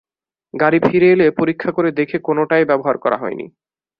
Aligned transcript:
গাড়ি 0.53 0.79
ফিরে 0.83 1.07
এলে 1.11 1.27
পরীক্ষা 1.31 1.69
করে 1.71 1.89
দেখে 1.91 2.17
কোনোটাই 2.19 2.63
ব্যবহার 2.65 2.95
করা 2.97 3.17
হয় 3.17 3.35
নি। 3.35 3.45